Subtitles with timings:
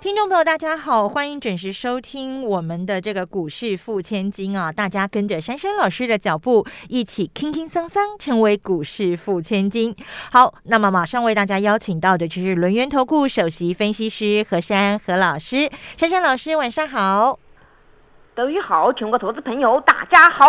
[0.00, 4.72] 听众朋友，大家好，欢迎准时收听我们的这个股市付千金啊！
[4.72, 9.94] 大家跟着珊珊老师的脚步，一起轻轻松松成为股市付千金。
[10.32, 15.70] 好，那么马上为大家邀请到的就是轮源投顾首席分析师何珊何老师。
[15.98, 17.38] 珊珊老师，晚上好。
[18.40, 20.46] 德宇好，全国投资朋友大家好。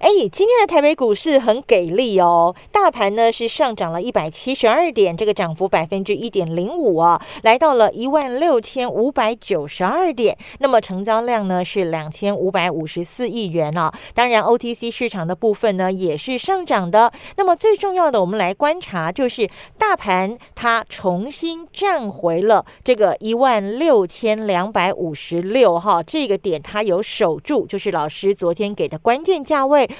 [0.00, 10.34] 哎，今天的台北股市很给力哦，大盘呢是上涨了一百七十二点，这个涨幅百分之一点零五啊，来到了一万六千五百九十二点。
[10.60, 13.92] 那么成交量呢是两千五百五十四亿元啊。
[14.14, 17.12] 当然，OTC 市场的部分呢也是上涨的。
[17.36, 27.01] 那么最重要的，我们来观察就是大盘它重新站回了这个一万六千两百五十六哈这个点，它有。
[27.02, 29.90] 有守住，就是老师昨天给的关键价位，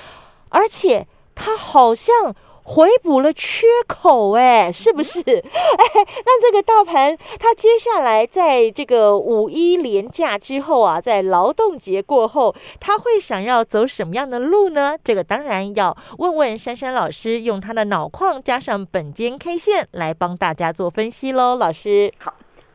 [0.51, 5.19] 而且它好像回补了缺口，哎，是不是？
[5.27, 5.85] 哎，
[6.25, 14.97] 那这个大盘它接下来在这个五一连假之后啊，在劳动节过后，它会想要走什么样的路呢？
[15.03, 22.13] 这个当然要问问珊珊老师，用他的脑矿加上本间 K 线来帮大家做分析喽，老师。
[22.19, 22.33] 好。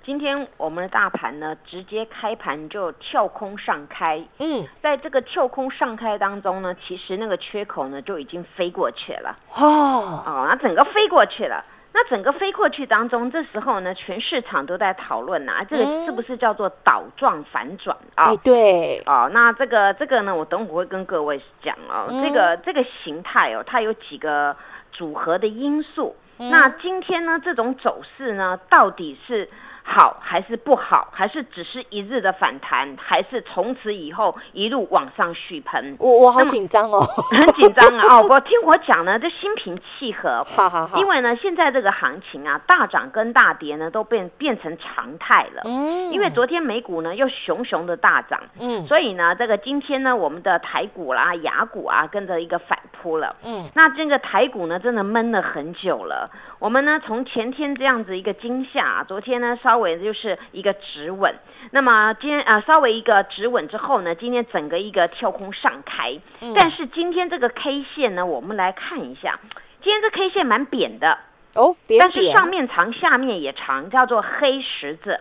[0.07, 4.23] 今天我们的大盘呢，直接开盘就跳空上开。
[4.39, 9.37] 嗯，在这个跳空上开当中呢，其实那个缺口呢就已经飞过去了。
[9.53, 11.61] 哦，哦，那整个飞过去了。
[11.91, 18.33] 那整个飞过去当中，这时候呢，全市场都在讨论呐，这个是不是叫做倒状反转啊？
[18.37, 19.03] 对。
[19.05, 22.07] 哦，那这个这个呢，我等会会跟各位讲哦。
[22.23, 24.55] 这个这个形态哦，它有几个
[24.93, 26.15] 组合的因素。
[26.37, 29.49] 那今天呢，这种走势呢，到底是？
[29.89, 31.07] 好还是不好？
[31.13, 32.95] 还是只是一日的反弹？
[32.97, 35.95] 还是从此以后一路往上续喷？
[35.97, 36.99] 我我好紧张哦，
[37.31, 38.17] 很紧张啊！
[38.17, 40.43] 哦，我听我讲呢，这心平气和。
[40.43, 40.97] 好好好。
[40.99, 45.61] 因为呢，现在这个行情啊，大涨跟大跌呢，都变变成常态了。
[45.63, 46.11] 嗯。
[46.11, 53.33] 因为昨天美股呢又熊熊的大涨，嗯，所以呢，这个今天呢，我们的台股啦、雅股啊，跟着一个反扑了。
[53.43, 53.69] 嗯。
[53.73, 56.29] 那这个台股呢，真的闷了很久了。
[56.59, 61.35] 我们呢，从前天这样子一个惊吓，昨天呢稍微就是一个止稳，
[61.71, 66.19] 那么今天啊稍微一个止稳之后呢，今天整个一个跳空上开，
[66.55, 69.39] 但是今天这个 K 线呢，我们来看一下，
[69.81, 71.17] 今天这 K 线蛮扁的
[71.53, 75.19] 哦，扁但是上面长，下面也长，叫做黑十字。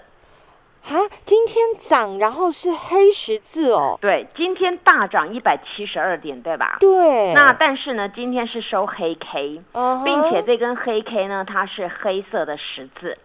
[0.89, 3.99] 啊，今天涨，然后是黑十字哦。
[4.00, 6.77] 对，今天大涨一百七十二点，对吧？
[6.78, 7.33] 对。
[7.33, 9.61] 那但是呢，今天是收黑 K，
[10.05, 13.19] 并且这根黑 K 呢，它是黑色的十字。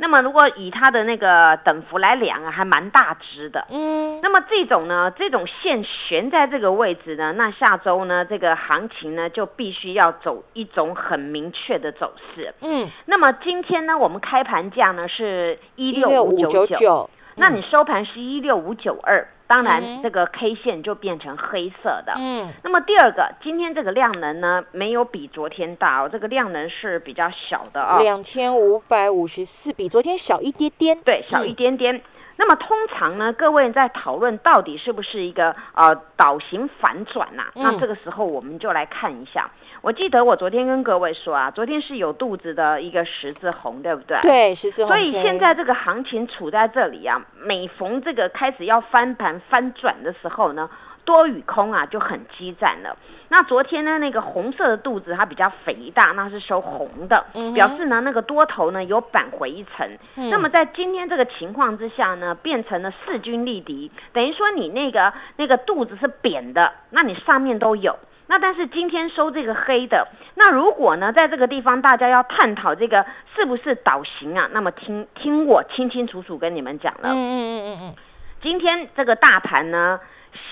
[0.00, 3.66] 那么，如果以它的那个等幅来量啊，还蛮大只的。
[3.70, 4.18] 嗯。
[4.22, 12.54] 那么这种呢，这种线悬在这个位置呢，那下周呢，这个行情呢，就必须要走一种很明确的走势。
[12.62, 12.90] 嗯。
[13.04, 19.28] 那么今天呢，我们开盘价呢是一六五九九，那你收盘是一六五九二。
[19.50, 22.14] 当然，这个 K 线就变成黑色的。
[22.16, 30.96] 嗯，那么第二个，今天这个量能呢，没有比昨天大哦，这个量能是比较小的啊，两千五百五十四，比昨天小一点点。
[31.04, 32.00] 对，小一点点。
[32.40, 37.44] 那么通常呢，各位在讨论到底是不是一个呃倒型反转呐？
[37.54, 39.50] 那这个时候我们就来看一下。
[39.82, 44.18] 我记得我昨天跟各位说啊，昨天是有肚子的一个十字红，对不对？
[44.22, 44.88] 对，十字红。
[44.88, 50.70] 所以现在这个行情处在这里啊，每逢这个开始要翻盘翻转的时候呢。
[51.10, 52.96] 多与空啊就很激战了。
[53.30, 59.88] 那昨天呢，那个红色的肚子它比较肥大，那是收红的，表示呢那个多头呢有扳回一层。
[60.30, 67.98] 那么在今天这个情况之下呢，变成了势均力敌，等于说你那个那个肚子是扁的，那你上面都有。
[68.28, 70.06] 那但是今天收这个黑的，
[70.36, 73.04] 那如果呢在这个地方大家要探讨这个
[73.34, 74.48] 是不是倒行啊？
[74.52, 77.10] 那么听听我清清楚楚跟你们讲了。
[77.10, 77.94] 嗯嗯嗯嗯嗯。
[78.40, 79.98] 今天这个大盘呢？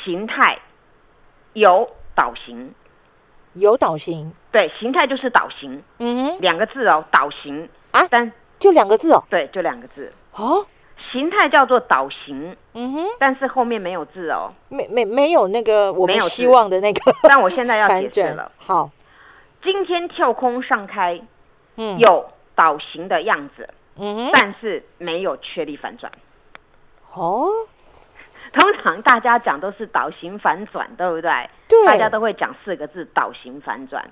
[0.04, 0.58] 形态
[1.52, 2.74] 有倒形，
[3.54, 7.68] 有倒形，对，形态就是倒形，嗯，两个字哦，倒形。
[7.90, 10.12] 啊，但就两个字哦，对，就两个字。
[10.34, 10.66] 哦，
[11.10, 18.90] 形态叫做倒形，嗯哼，但是后面没有字哦，没没没有那个我们希望的那个，但我现在要解释了， 好，
[19.62, 21.20] 今天跳空上开，
[21.76, 26.12] 嗯，有倒形的样子，嗯哼，但是没有确立反转，
[27.14, 27.48] 哦。
[28.52, 31.30] 通常大家讲都是倒型反转，对不对？
[31.68, 34.04] 对，大家都会讲四个字：倒型反转。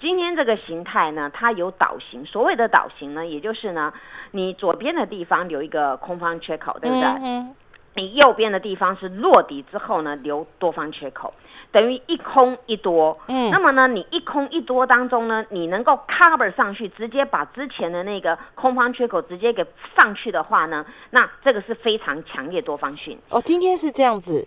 [0.00, 2.24] 今天这个形态呢，它有倒形。
[2.24, 3.92] 所谓的倒形呢，也就是呢，
[4.30, 7.06] 你左边的地方留一个空方缺口，对不对？
[7.22, 7.54] 嗯
[7.94, 11.34] 你右边的地方是落底之后呢，留多方缺口，
[11.72, 13.18] 等于一空一多。
[13.26, 19.66] 嗯那么呢，你一空一多当中呢，你能够 cover 上去，直接把之前的那个空方缺口直接给
[19.96, 23.18] 上去的话呢，那这个是非常强烈多方讯。
[23.28, 24.46] 哦，今天是这样子，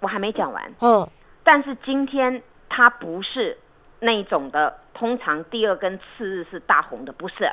[0.00, 1.08] 我还没讲完，嗯
[1.42, 3.56] 但是今天它不是
[3.98, 7.50] 那一种的，通常第二根次日是大红的，不是。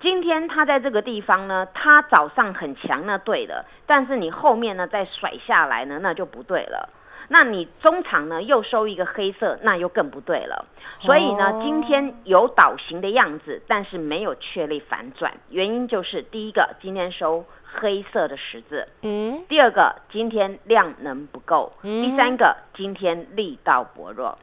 [0.00, 6.88] 今天它在这个地方呢，它早上很强，那对的，但是你后面呢再甩下来呢，那就不对了。
[7.30, 10.64] 那你中场呢又收一个黑色，那又更不对了。
[11.00, 17.44] 所以呢哦，今天有倒行的样子，但是没有确立反转，原因就是第一个，今天收
[17.74, 24.38] 黑色的十字，嗯第二个，今天量能不够；嗯第三个，今天力道薄弱。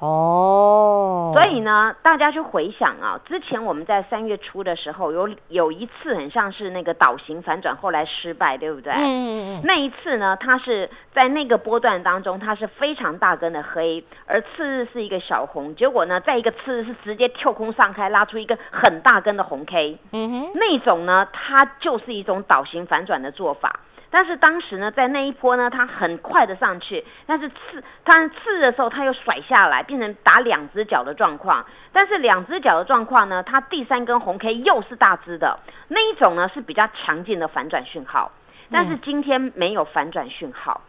[0.00, 8.92] 哦，所以呢，大家去回想啊，之前我们在三月初的时候，有有一次很像是那个倒型反转，后来失败，对不对？
[8.92, 23.80] 嗯嗯嗯那一次呢，它是在那个波段当中，它是非常大根的黑，而次日是一个小红，结果呢，在一个次日是直接跳空上开，拉出一个很大根的红 K，嗯哼，那种呢，它就是一种倒型反转的做法。
[24.14, 31.66] 但是当时呢，在那一波呢，它很快的上去，但是刺它刺的时候，它又甩下来，变成打两只脚的状况。
[31.92, 35.58] 但是两只脚的状况呢，它第三根红 K 又是大只的
[35.88, 38.30] 那一种呢，是比较强劲的反转讯号。
[38.70, 40.80] 但是今天没有反转讯号，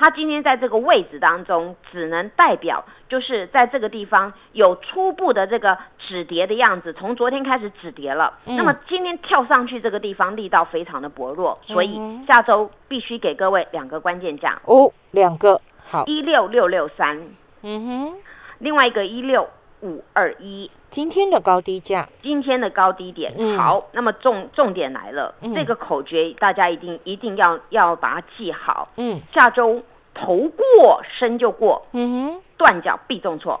[0.00, 8.32] 它今天在这个位置当中，只能代表就是在这个地方有初步的这个止跌的样子，从昨天开始止跌了。
[8.46, 17.20] 嗯那么今天跳上去这个地方力道非常的薄弱，所以下周必须给各位两个关键价：哦，两个好，一六六六三，
[17.60, 18.16] 嗯哼，
[18.58, 19.46] 另外一个一六
[19.82, 20.70] 五二一。
[20.90, 23.56] 今天的高低价，今天的高低点，嗯。
[23.56, 25.54] 好，那么重重点来了，嗯。
[25.54, 28.88] 这个口诀大家一定一定要要把它记好。
[28.96, 29.20] 嗯。
[29.32, 29.82] 下周
[30.14, 33.60] 头过身就过，嗯哼，断脚必重挫。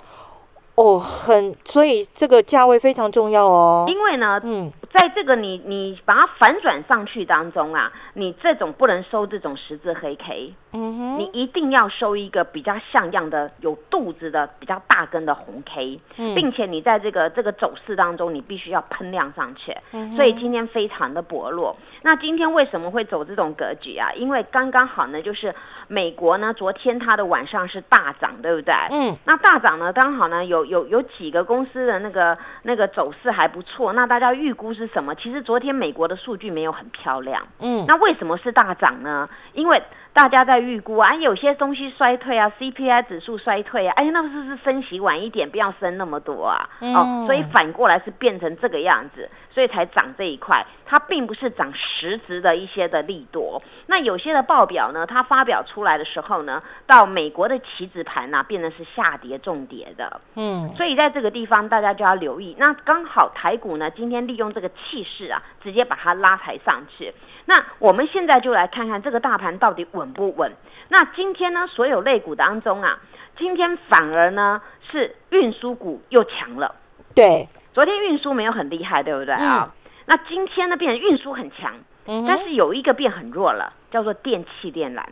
[0.74, 19.76] 哦，很，所以这个价位非常重要哦，因为呢，嗯在这个你你把它反转上去当中啊，你这种不能收这种十字黑 K，嗯哼，你一定要收一个比较像样的有肚子的比较大根的红 K，嗯并且你在这个这个走势当中，你必须要喷量上去。
[19.92, 21.76] 嗯所以今天非常的薄弱。
[22.02, 24.10] 那今天为什么会走这种格局啊？
[24.14, 25.54] 因为刚刚好呢，就是
[25.86, 28.74] 美国呢，昨天它的晚上是大涨，对不对？
[28.90, 33.92] 嗯那大涨呢，刚好呢有有有几个公司的那个那个走势还不错。
[33.92, 35.14] 那大家预估是什么？
[35.14, 37.46] 其实昨天美国的数据没有很漂亮。
[37.58, 39.28] 嗯，那为什么是大涨呢？
[39.52, 39.82] 因为
[40.12, 46.68] 大家在预估啊，有些东西衰退啊，CPI 指数衰退啊，哎，那是不是升息晚一点，不要升那么多啊？
[46.80, 53.62] 嗯哦，所以反过来是变成这个样子，所以才涨这一块，它并不是涨实质的一些的利多。
[53.86, 60.20] 那有些的报表呢，它发表出来的时候呢，到美国的期指盘呐、变得是下跌重跌的。
[60.34, 62.56] 嗯所以在这个地方，大家就要留意。
[62.58, 67.14] 那刚好台股呢，今天利用这个气势啊，直接把它拉抬上去。
[67.50, 70.52] 那我们现在就来看看这个大盘到底稳不稳。
[70.88, 73.00] 那今天呢，所有类股当中啊，
[73.36, 76.76] 今天反而呢是运输股又强了。
[77.12, 79.74] 对，昨天运输没有很厉害，对不对啊？
[80.06, 81.74] 那今天呢，变成运输很强，
[82.06, 85.02] 嗯，但是有一个变很弱了，叫做电气电缆。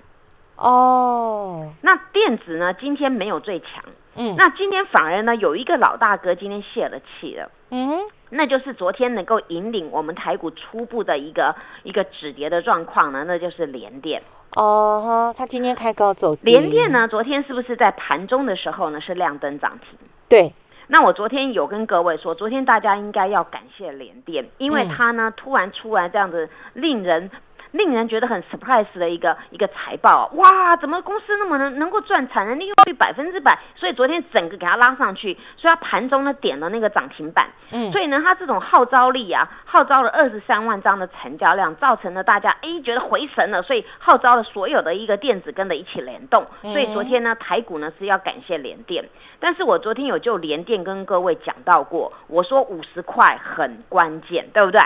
[0.58, 3.68] 哦，那电子呢，今天没有最强，
[4.16, 7.48] 嗯那今天反而呢有一个老大哥今天泄了气了。
[7.70, 7.96] 嗯，
[8.30, 14.20] 那就是昨天能够引领我们台股初步的一个一个止跌的状况呢，那就是联电。
[14.56, 16.90] 哦哈，它今天开高走低，联电？
[16.90, 19.96] 呢，昨天是不是在盘中的时候呢是亮灯涨停？
[20.28, 20.52] 对，
[20.88, 27.30] 那我昨天有跟各位说，昨天大家应该要感谢联电，因为嗯它呢突然出来这样子令人。
[27.72, 33.58] 令人觉得很 surprise 的一个一个财报啊，哇，怎么公司那么能能够赚产能利用率百分之百？
[33.74, 46.46] 所以昨天整个给它拉上去，所以它盘中呢点了那个涨停板，嗯，所以呢，它这种号召力啊，号召了二十三万张的成交量，造成了大家哎觉得回神了，所以号召了所有的一个电子跟着一起联动。
[46.62, 49.04] 嗯所以昨天呢，台股呢是要感谢联电，
[49.40, 54.80] 但是我昨天有就联电跟各位讲到过，我说五十块很关键，对不对？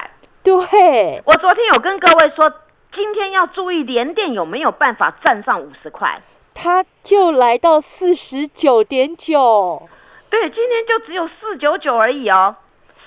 [0.44, 2.52] 对，我昨天有跟各位说，
[2.94, 6.20] 今天要注意连电有没有办法站上五十块。
[6.54, 9.88] 它就来到四十九点九，
[10.28, 12.54] 对，今天就只有四九九而已哦，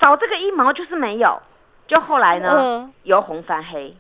[0.02, 1.40] 少这个一毛就是没有。
[1.88, 3.96] 就后来呢，嗯由红翻黑。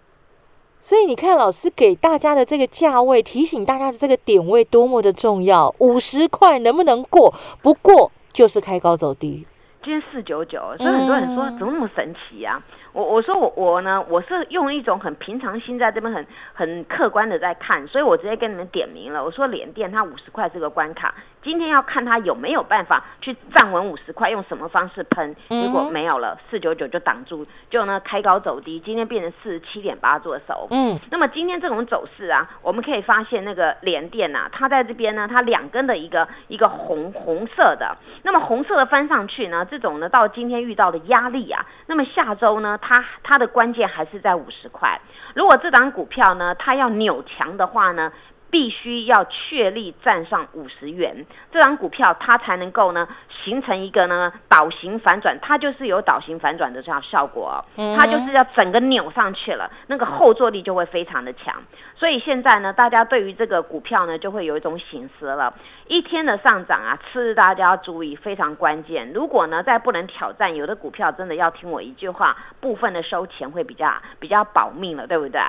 [0.79, 5.73] 所以你看，老师给大家的这个价位，提醒大家的这个点位多么的重要。
[5.77, 7.33] 五十块能不能过？
[7.61, 9.45] 不过就是开高走低。
[9.83, 12.59] 今天四九九，所以很多人说怎么那么神奇呀？
[12.95, 19.21] 我我说我我呢，我是用一种很平常心在这边很很客观的在看，所以我直接跟你们点名了。
[19.21, 21.13] 我说联电它五十块这个关卡，
[21.45, 25.35] 今天要看它有没有办法去站稳五十块，用什么方式喷。
[25.47, 30.67] 如果没有了，四九九就挡住，就呢开高走低，今天变成四十七点八做手。
[30.71, 42.75] 嗯，那么今天这种走势啊，我们可以发现那个连电呐，它在这边呢，它两根的一个一个红红色的，那么红色的翻上去呢，这种呢到今天遇到的压力啊，那么下周呢？
[42.81, 44.99] 它它的关键还是在五十块。
[45.35, 48.11] 如果这档股票呢，它要扭强的话呢？
[48.51, 53.07] 必须要确立站上五十元，这张股票它才能够呢
[53.43, 61.55] 形成一个呢倒型反转，它就是有倒型反转的这样效果哦，它就是要整个扭上去了，那个后坐力就会非常的强。
[61.97, 65.53] 所以现在呢，大家对于这个股票呢就会有一种醒思了，
[65.87, 69.11] 一天的上涨啊，次日大家要注意非常关键。
[69.13, 75.41] 如果呢再不能挑战，有的股票真的要听我一句话，部分的收钱会比较比较保命了，对不对？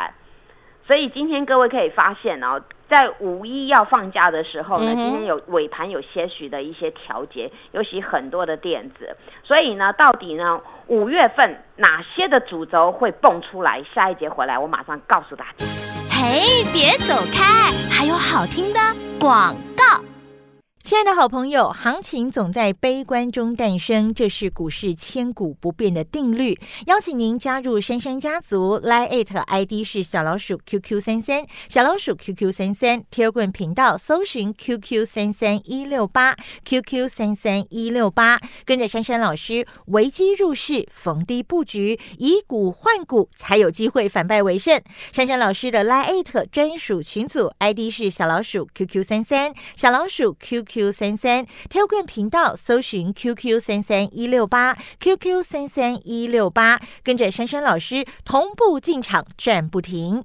[0.86, 2.60] 所以今天各位可以发现哦。
[2.88, 13.84] 在五一要放假的时候呢，今天有尾盘有些许的一些调节，尤其很多的电子，所以呢，到底呢五月份哪些的主轴会蹦出来？
[13.94, 15.66] 下一节回来我马上告诉大家。
[16.10, 18.80] 嘿，别走开，还有好听的
[19.20, 20.15] 广告。
[20.86, 26.56] 亲爱的好朋友，行情总在悲观中诞生，这是股市千古不变的定律。
[26.86, 34.54] 邀请您加入珊珊家族，line it ID 是小老鼠 QQ 三三，小老鼠 QQ 三三 t i l g r a m 频道搜寻
[34.54, 44.80] QQ 三三一六八，QQ 三三一六八，跟着珊珊老师危机入市，逢低布局，以股换股，才有机会反败为胜。
[45.10, 50.75] 珊珊老师的 line it 专属群组 ID 是小老鼠 QQ 三三，小老鼠 QQ。
[50.76, 60.22] Q 三三 Telegram 频道搜寻 QQ 三三一六八 QQ 三三一六八，跟着珊珊老师同步进场赚不停。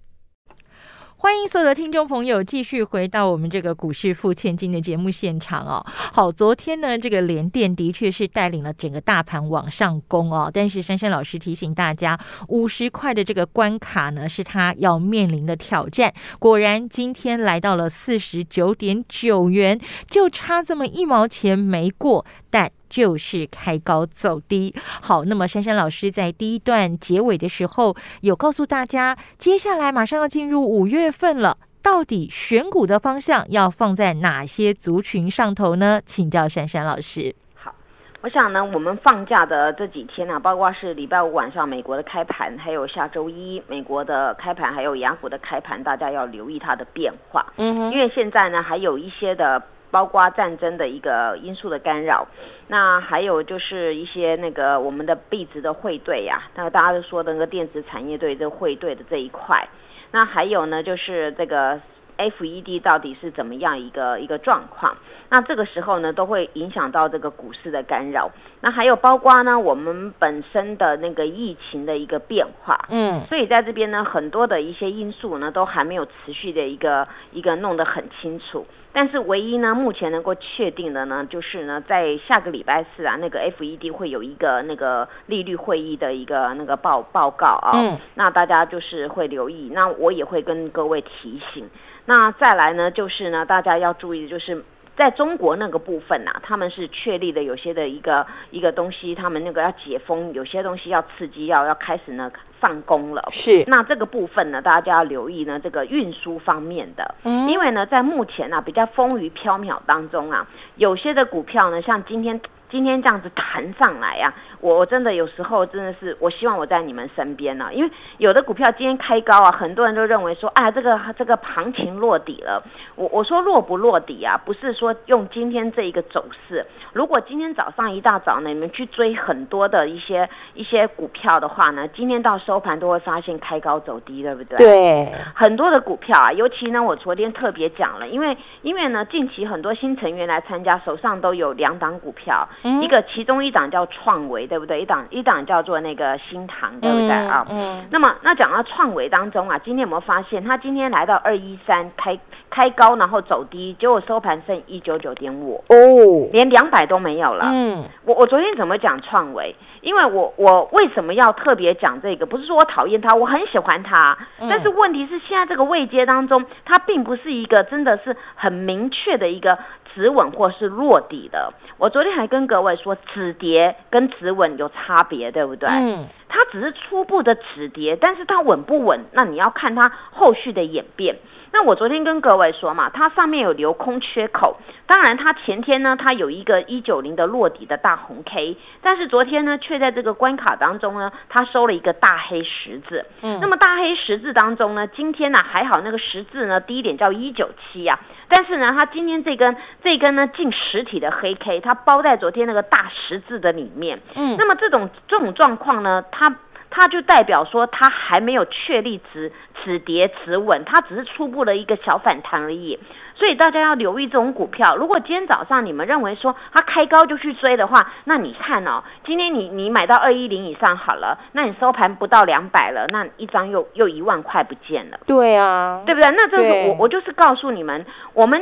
[1.23, 5.85] 欢迎所有的听众朋友继续回到我们这个股市付千金的节目现场哦。
[5.85, 10.49] 好，昨天呢，这个联电的确是带领了整个大盘往上攻哦。
[10.51, 16.11] 但是珊珊老师提醒大家，五十块的这个关卡呢，是他要面临的挑战。
[16.39, 22.69] 果然，今天来到了四十九点九元，就差这么一毛钱没过，但。
[22.91, 24.75] 就是开高走低。
[25.01, 36.01] 好，那么珊珊老师在第一段结尾的时候有告诉大家，接下来马上要进入五月份了，到底选股的方向要放在哪些族群上头呢？
[36.05, 37.33] 请教珊珊老师。
[37.55, 37.73] 好，
[38.19, 47.53] 我想呢，我们放假的这几天呢，包括是礼拜五晚上美国的开盘，还有下周一美国的开盘，还有雅股的开盘，大家要留意它的变化。
[47.55, 49.63] 嗯，因为现在呢，还有一些的。
[49.91, 52.25] 包括战争的一个因素的干扰，
[52.67, 59.67] 那还有就是一些那个我们的币值的汇兑呀，那大家都说的那个电子产业对这个汇兑的这一块，
[60.11, 61.79] 那还有呢就是这个
[62.17, 64.95] FED 到底是怎么样一个一个状况？
[65.29, 68.29] 那这个时候呢都会影响到这个股市的干扰。
[68.59, 78.65] 那还有包括呢我们本身的那个疫情的一个变化，嗯，所以在这边呢很多的一些因素呢都还没有持续的一个一个弄得很清楚。
[78.93, 87.71] 但是唯一呢，目前能够确定的呢，就是呢，在下个礼拜四啊，那个 FED 会有一个那个利率会议的一个那个报报告啊。
[87.75, 87.97] 嗯。
[88.15, 91.69] 那大家就是会留意，那我也会跟各位提醒。
[92.05, 94.63] 那再来呢，就是呢，大家要注意的就是。
[94.93, 102.29] 在中国那个部分呐，他们是确立的有些的一个一个东西，他们那个要解封，有些东西要刺激，要要开始呢
[102.61, 103.27] 上工了。
[103.31, 112.39] 是，那这个部分呢，大家就要留意呢这个运输方面的，因为呢在目前呢比较风雨飘渺当中啊，有些的股票呢，像今天。
[112.71, 122.63] 今天这样子弹上来呀，我真的有时候真的是，我希望我在你们身边呢，因为有的股票今天开高啊，很多人都认为说，啊，这个这个行情落底了。
[122.95, 126.65] 我我说落不落底啊，不是说用今天这一个走势。
[126.93, 134.57] 如果今天早上一大早呢，你们去追很多的一些一些股票的话呢，今天到收盘都会发现开高走低，对不对？
[134.57, 142.47] 对，很多的股票啊，尤其呢，我昨天特别讲了，因为因为呢，近期很多新成员来参加，手上都有两档股票。
[142.63, 144.81] 一个其中一档叫创维，对不对？
[144.81, 147.45] 一档一档叫做那个新塘，对不对啊？
[147.49, 147.85] 嗯。
[147.89, 152.17] 那么那讲到创维当中啊，今天有没有发现，它今天来到二一三开
[152.49, 157.49] 开高，然后走低，结果收盘剩一九九点五哦，连两百都没有了。
[157.51, 157.83] 嗯。
[158.05, 159.55] 我我昨天怎么讲创维？
[159.81, 162.27] 因为我我为什么要特别讲这个？
[162.27, 164.15] 不是说我讨厌它，我很喜欢它。
[164.47, 169.57] 但是问题是，现在这个位阶当中，它并不是一个真的是很明确的一个
[169.93, 171.53] 止稳或是落底的。
[171.77, 175.69] 我昨天还跟各位说，止跌跟止稳有差别，对不对？
[175.69, 181.15] 嗯，它只是初步的止跌，但是它稳不稳，那你要看它后续的演变。
[181.53, 193.05] 那我昨天跟各位说嘛，它上面有留空缺口，当然它前天呢，它有一个一九零的落底的大红 K，但是昨天呢，却在这个关卡当中呢，它收了一个大黑十字。
[193.21, 203.99] 嗯那么大黑十字当中呢，今天呢还好那个十字呢低点叫一九七啊，但是呢，它今天这根这根呢近实体的黑 K，它包在昨天那个大十字的里面。
[204.15, 206.33] 嗯那么这种这种状况呢，它
[206.71, 209.31] 它就代表说它还没有确立止
[209.63, 212.79] 止跌止稳，它只是初步的一个小反弹而已。
[213.13, 214.75] 所以大家要留意这种股票。
[214.75, 224.99] 如果今天早上你们认为说它开高就去追的话，那你看哦，今天你你买到二一零以上好了，那你收盘不到两百了，那一张又又一万块不见了。
[225.05, 226.09] 对啊，对不对？
[226.11, 228.41] 那这对是我我就是告诉你们，我们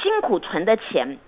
[0.00, 1.18] 辛苦存的钱，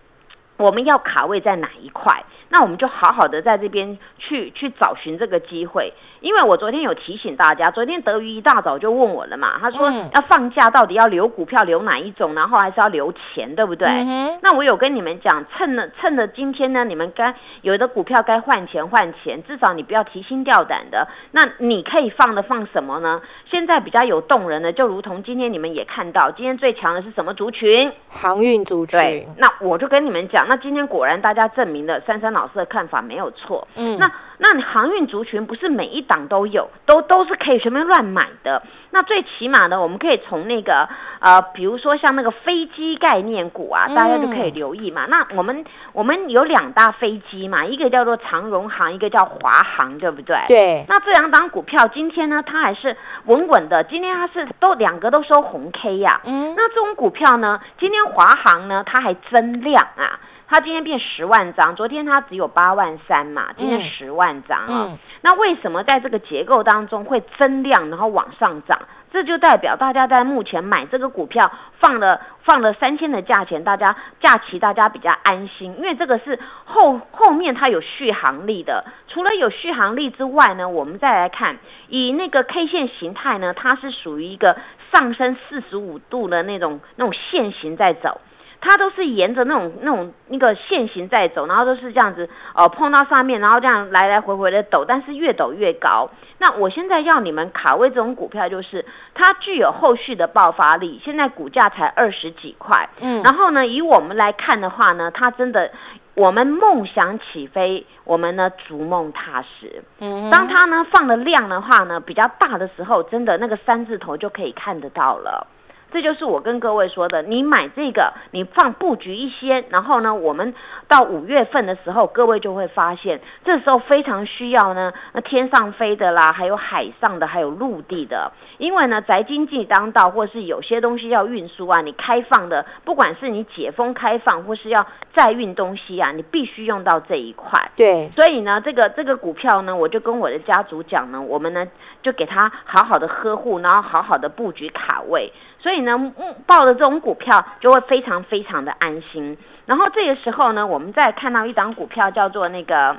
[0.58, 2.22] 我们要卡位在哪一块？
[2.48, 5.92] 那我们就好好的在这边去去找寻这个机会。
[6.20, 13.86] 因为我昨天有提醒大家，昨天德瑜一大早就问我了嘛，他说嗯要放假到底要留股票留哪一种，然后还是要留钱，对不对？
[13.88, 21.06] 嗯那我有跟你们讲，趁了趁着今天呢，你们该有的股票该换钱换钱，至少你不要提心吊胆的。
[21.32, 23.20] 那你可以放的放什么呢？
[23.48, 27.92] 现在比较有动人的，就如同今天你们也看到，今天最强的是什么族群？
[28.08, 33.66] 航运族对群，，那我就跟你们讲，那今天果然大家证明了珊珊老师的看法没有错。
[33.74, 38.62] 嗯那那你航运族群不是每一档都有，都都是可以随便乱买的。
[38.90, 40.86] 那最起码呢，我们可以从那个
[41.20, 45.06] 呃，比如说像那个飞机概念股啊，大家就可以嗯留意嘛。
[45.06, 45.64] 那我们
[45.94, 50.36] 我们有两大飞机嘛，一个叫做长荣航，一个叫华航，对不对？。
[50.48, 53.82] 对，那这两档股票今天呢，它还是稳稳的。
[53.84, 68.78] 今天它是都两个都收红 K 呀、嗯，那这种股票呢，今天华航呢，它还增量啊，它今天变十万张，昨天它只有八万三嘛，今天嗯十万张啊、嗯那为什么在这个结构当中会增量，然后往上涨？
[69.10, 78.84] 这就代表大家在目前买这个股票放了放了三千的价钱，大家假期大家比较安心，因为这个是后后面它有续航力的。
[79.08, 81.56] 除了有续航力之外呢，我们再来看
[81.88, 84.56] 以那个 K 线形态呢，它是属于一个
[84.92, 88.20] 上升四十五度的那种那种线型在走。
[88.60, 96.10] 它都是沿着那种那种那个线形在走，然后都是这样子，呃，碰到上面，然后这样来来回回的抖，但是越抖越高。
[96.38, 105.70] 那我现在要你们卡位这种股票，就是它具有后续的爆发力，现在股价才二十几块，嗯然后呢，以我们来看的话呢，它真的，
[106.14, 109.82] 我们梦想起飞，我们呢逐梦踏实。
[110.00, 115.46] 嗯当它呢放的量的话呢比较大的时候，真的那个三字头就可以看得到了。
[115.92, 120.52] 这就是我跟各位说的，你买这个，你放布局一些，然后呢，我们
[120.88, 137.70] 到五月份的时候，各位就会发现，这时候非常需要呢，那天上飞的啦，还有海上的，还有陆地的，因为呢，宅经济当道，或是有些东西要运输啊，你开放的，不管是你解封开放，或是要再运东西啊，你必须用到这一块。
[137.76, 141.66] 对，所以呢，这个这个股票呢，我就跟我的家族讲呢，我们呢
[142.02, 145.32] 就给他好好的呵护，然后好好的布局卡位。
[145.58, 149.36] 所以呢，嗯抱的这种股票就会非常非常的安心。
[149.66, 152.96] 然后这个时候呢，我们再看到一张股票叫做那个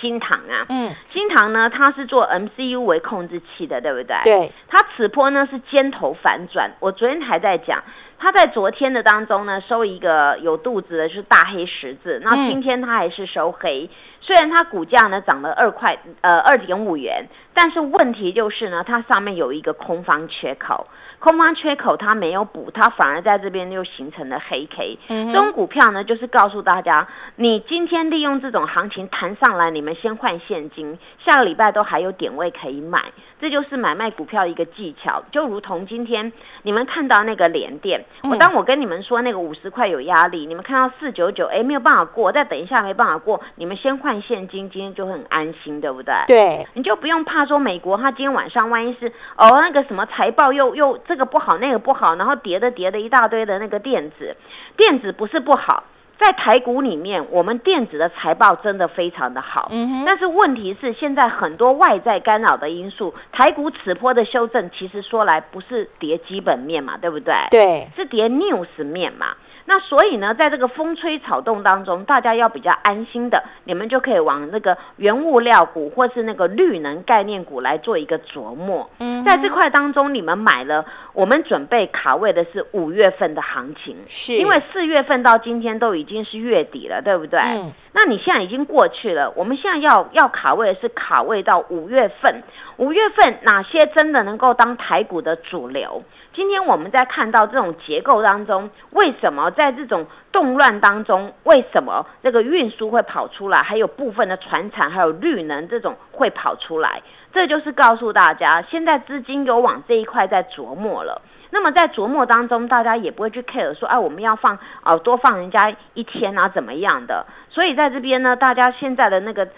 [0.00, 4.16] 新唐啊，嗯，新唐呢它是做 MCU 为控制器的，对不对？
[4.24, 7.82] 对，它此波呢是尖头反转，我昨天还在讲，
[8.18, 13.90] 它在昨天的当中呢收一个有肚子的是大黑十字，那嗯今天它还是收黑，
[14.22, 20.86] 虽然它股价呢涨了二块呃二点五元，但是问题就是呢它上面有一个空方缺口，
[21.18, 33.02] 空方缺口它没有补，它反而在这边又形成了黑 K，嗯这种股票呢，就是告诉大家，你今天利用这种行情弹上来，你们先换现金，下个礼拜都还有点位可以买，
[33.40, 35.22] 这就是买卖股票一个技巧。
[35.32, 36.30] 就如同今天
[36.62, 46.14] 你们看到那个连电，我嗯当我跟你们说那个五十块有压力，你们看到四九九，哎，没有办法过，再等一下没办法过，你们先换现金，今天就很安心，对不对？
[46.26, 54.36] 对，你就不用怕说美国它今天晚上万一是哦那个什么财报又又这个不好那个不好，然后叠的叠的一大堆的那个电子，
[54.76, 55.84] 电子不是不好，
[56.18, 59.68] 在台股里面我们电子的财报真的非常的好。
[59.70, 67.34] 嗯哼，但是问题是，现在很多外在干扰的因素，台股此波的修正，其实说来不是叠基本面嘛，对不对？
[67.50, 69.34] 对，是叠 news 面嘛。
[69.66, 78.88] 那所以呢，在这个风吹草动当中，大家要比较安心的，你们就可以往那个原物料股或是那个绿能概念股来做一个琢磨。
[79.00, 87.40] 嗯在这块当中，你们买了，我们准备卡位的是五月份的行情，是因为四月份到今天都已经是月底了，对不对？
[87.40, 92.42] 嗯那你现在已经过去了，我们现在要要卡位的是卡位到五月份，
[92.76, 96.02] 五月份哪些真的能够当台股的主流？
[96.34, 107.02] 今天我们在看到这种结构当中，为什么在这种动乱当中，为什么这个运输会跑出来，还有部分的船产还有绿能这种会跑出来？
[107.32, 111.22] 这就是告诉大家，现在资金有往这一块在琢磨了。
[111.50, 117.24] 那么在琢磨当中，大家也不会去 care 说，哎，我们要放哦、多放人家一天啊，怎么样的？
[117.48, 119.48] 所以在这边呢，大家现在的那个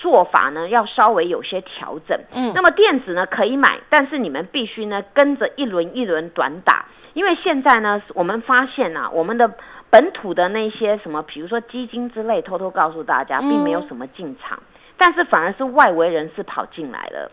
[0.00, 2.18] 做法呢，要稍微有些调整。
[2.32, 9.52] 嗯那么电子呢可以买，但是你们必须呢跟着一轮一轮短打，因为现在呢，我们发现啊，我们的
[9.90, 14.58] 本土的那些什么，比如说基金之类，偷偷告诉大家，嗯并没有什么进场，
[14.96, 17.30] 但是反而是外围人士跑进来了。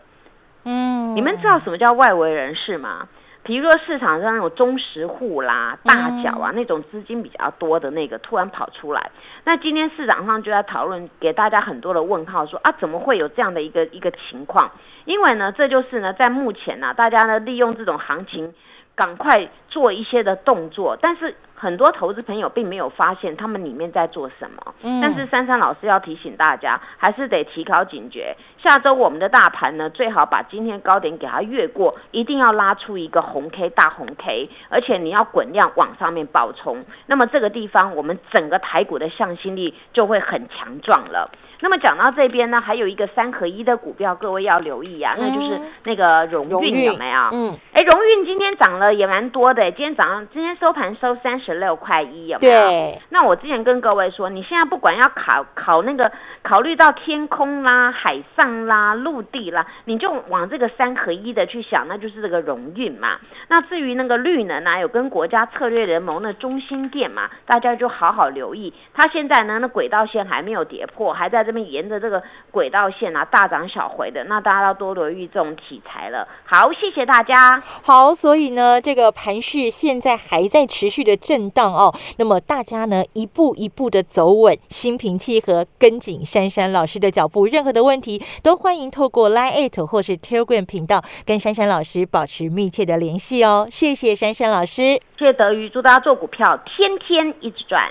[0.64, 3.08] 嗯，你们知道什么叫外围人士吗？
[3.48, 9.10] 比如说市场上那种中实户啦、大脚啊、那种资金比较多的那个突然跑出来，
[9.44, 14.70] 那今天市场上就在讨论，给大家很多的问号说啊，怎么会有这样的一个一个情况？
[15.06, 18.52] 因为呢，这就是呢，在目前呢、大家呢利用这种行情，
[18.94, 24.74] 赶快做一些的动作，但是很多投资朋友并没有发现他们里面在做什么。
[24.82, 28.36] 嗯但是珊珊老师要提醒大家，还是得提高警觉。
[28.62, 36.84] 下周我们的大盘呢，最好把今天高点给它越过，一定要拉出一个红 K 大红 K，而且你要滚量往上面爆冲。
[37.06, 41.30] 那么这个地方，我们整个台股的向心力就会很强壮了。
[41.60, 47.20] 那么讲到这边呢，还有一个三合一的股票，各位要留意啊，那就是嗯那个荣荣运有没有？
[47.32, 52.68] 嗯，哎，荣运今天涨了也蛮多的，今天早上今天收盘收三十六块一，有没有？
[52.68, 56.10] 对，那我之前跟各位说，你现在不管要考考那个
[56.42, 63.18] 考虑到天空啦、海上啦、陆地啦，你就往这个三合一的去想，那就是这个荣运嘛。
[63.48, 68.72] 那至于那个绿能啊，有跟国家策略联盟的中心店嘛，大家就好好留意。
[68.94, 76.26] 它现在呢，那轨道线还没有跌破，还在这边沿着这个轨道线啊大涨小回的，那大家要多留意这种题材了。
[76.44, 77.62] 好，谢谢大家。
[77.82, 81.94] 好，所以呢，这个盘序现在还在持续的震荡哦。
[82.16, 87.44] 那么大家呢，一步一步的走稳，心平气和，跟紧珊珊老师的脚步。
[87.44, 93.68] 任何的问题都欢迎透过 Line at 或是 Telegram 频道跟珊珊老师保持密切的联系哦。
[93.70, 95.00] 谢谢珊珊老师。
[95.18, 97.90] 谢谢德瑜，祝大家做股票天天一直赚。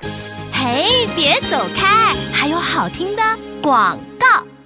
[0.51, 3.21] 嘿，别走开，还有好听的
[3.61, 4.56] 广告。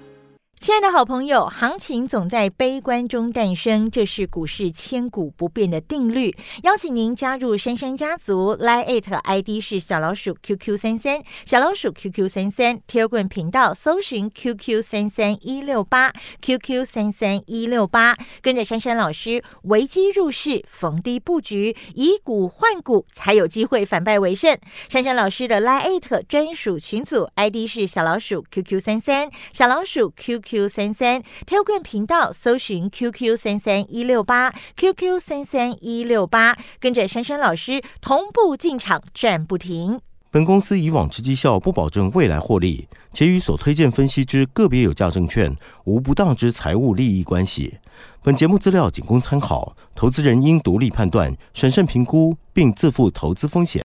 [0.61, 6.37] 亲爱的好朋友，行情总在悲观中诞生，这是股市千古不变的定律。
[6.61, 24.55] 邀请您加入珊珊家族，Line ID 是小老鼠 QQ 三三，小老鼠 QQ 三三，Telegram 频道搜寻 QQ 三三一六八，QQ 三三一六八，跟着珊珊老师危机入市，逢低布局，以股换股，才有机会反败为胜。
[24.87, 40.01] 珊珊老师的 Line it 专属群组 ID 是小老鼠 QQ 三三，小老鼠 QQ Q 三三，Telegram 频道搜寻 QQ 三三一六八，QQ 三三一六八，跟着珊珊老师同步进场赚不停。
[40.29, 47.77] 本公司以往之绩效不保证未来获利，且与所推荐分析之个别有价证券无不当之财务利益关系。
[48.21, 53.81] 本节目资料仅供参考，投资人应独立判断、审慎评估，并自负投资风险。